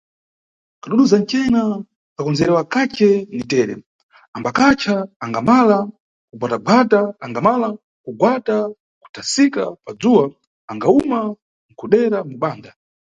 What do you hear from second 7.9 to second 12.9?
kugwata kuthasika padzuwa angawuma nkudera mubanda.